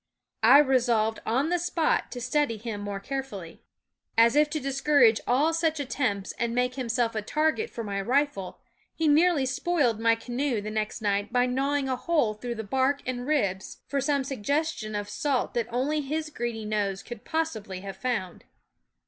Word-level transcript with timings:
I 0.41 0.57
resolved 0.57 1.19
on 1.27 1.49
the 1.49 1.59
spot 1.59 2.11
to 2.13 2.19
study 2.21 2.57
him 2.57 2.81
more 2.81 2.99
carefully. 2.99 3.61
As 4.17 4.35
if 4.35 4.49
to 4.49 4.59
discourage 4.59 5.21
all 5.27 5.53
such 5.53 5.79
attempts 5.79 6.31
and 6.39 6.55
make 6.55 6.73
him 6.73 6.89
self 6.89 7.13
a 7.13 7.21
target 7.21 7.69
for 7.69 7.83
my 7.83 8.01
rifle, 8.01 8.57
he 8.95 9.07
nearly 9.07 9.45
spoiled 9.45 9.99
my 9.99 10.15
canoe 10.15 10.59
the 10.59 10.71
next 10.71 11.03
night 11.03 11.31
by 11.31 11.45
gnawing 11.45 11.87
a 11.87 11.95
hole 11.95 12.33
through 12.33 12.55
the 12.55 12.63
bark 12.63 13.03
and 13.05 13.27
ribs 13.27 13.83
for 13.85 14.01
some 14.01 14.23
THE 14.23 14.29
WOODS 14.31 14.31
H 14.31 14.37
suggestion 14.39 14.95
of 14.95 15.07
salt 15.07 15.53
that 15.53 15.71
only 15.71 16.01
his 16.01 16.31
greedy 16.31 16.65
nose 16.65 17.03
could 17.03 17.23
possibly 17.23 17.81
have 17.81 17.95
found. 17.95 18.45